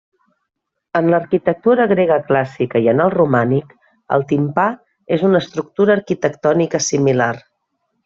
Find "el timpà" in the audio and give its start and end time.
4.19-4.67